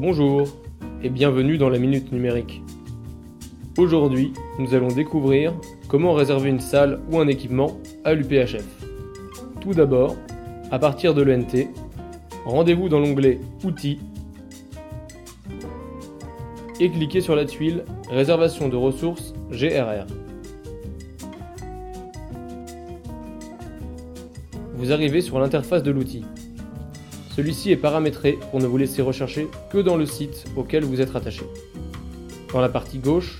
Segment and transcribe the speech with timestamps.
[0.00, 0.46] Bonjour
[1.02, 2.62] et bienvenue dans la Minute Numérique.
[3.76, 5.52] Aujourd'hui, nous allons découvrir
[5.88, 8.64] comment réserver une salle ou un équipement à l'UPHF.
[9.60, 10.14] Tout d'abord,
[10.70, 11.72] à partir de l'ENT,
[12.44, 13.98] rendez-vous dans l'onglet Outils
[16.78, 20.06] et cliquez sur la tuile Réservation de ressources GRR.
[24.74, 26.24] Vous arrivez sur l'interface de l'outil.
[27.38, 31.10] Celui-ci est paramétré pour ne vous laisser rechercher que dans le site auquel vous êtes
[31.10, 31.44] rattaché.
[32.52, 33.38] Dans la partie gauche,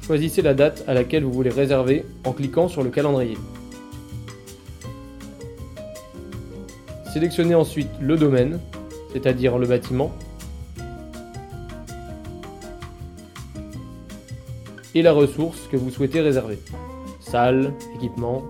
[0.00, 3.36] choisissez la date à laquelle vous voulez réserver en cliquant sur le calendrier.
[7.12, 8.58] Sélectionnez ensuite le domaine,
[9.12, 10.10] c'est-à-dire le bâtiment,
[14.94, 16.58] et la ressource que vous souhaitez réserver.
[17.20, 18.44] Salle, équipement,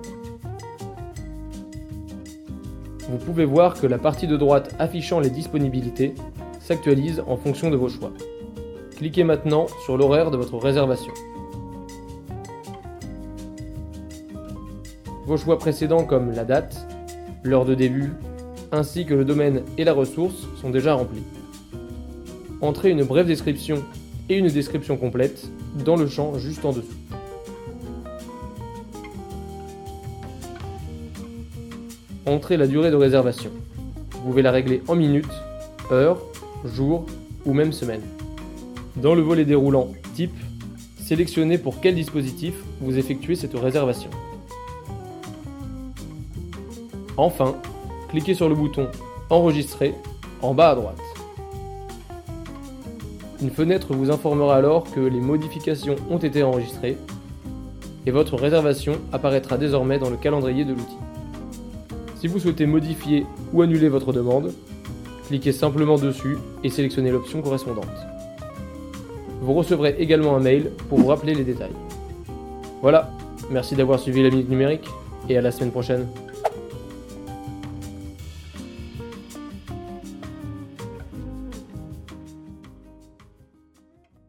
[3.09, 6.15] vous pouvez voir que la partie de droite affichant les disponibilités
[6.61, 8.13] s'actualise en fonction de vos choix.
[8.97, 11.13] Cliquez maintenant sur l'horaire de votre réservation.
[15.25, 16.87] Vos choix précédents comme la date,
[17.43, 18.13] l'heure de début,
[18.73, 21.25] ainsi que le domaine et la ressource sont déjà remplis.
[22.61, 23.83] Entrez une brève description
[24.29, 25.49] et une description complète
[25.85, 27.08] dans le champ juste en dessous.
[32.29, 33.51] Entrez la durée de réservation.
[34.11, 35.25] Vous pouvez la régler en minutes,
[35.91, 36.21] heures,
[36.63, 37.07] jours
[37.47, 38.03] ou même semaines.
[38.97, 40.37] Dans le volet déroulant Type,
[41.01, 44.11] sélectionnez pour quel dispositif vous effectuez cette réservation.
[47.17, 47.57] Enfin,
[48.11, 48.89] cliquez sur le bouton
[49.31, 49.95] Enregistrer
[50.43, 51.01] en bas à droite.
[53.41, 56.99] Une fenêtre vous informera alors que les modifications ont été enregistrées
[58.05, 60.99] et votre réservation apparaîtra désormais dans le calendrier de l'outil.
[62.19, 64.53] Si vous souhaitez modifier ou annuler votre demande,
[65.29, 67.87] cliquez simplement dessus et sélectionnez l'option correspondante.
[69.41, 71.77] Vous recevrez également un mail pour vous rappeler les détails.
[72.83, 73.13] Voilà,
[73.53, 74.89] merci d'avoir suivi la minute numérique
[75.29, 76.09] et à la semaine prochaine.